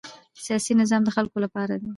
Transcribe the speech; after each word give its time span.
سیاسي 0.45 0.73
نظام 0.81 1.01
د 1.05 1.09
خلکو 1.15 1.37
لپاره 1.45 1.73
دی 1.81 1.89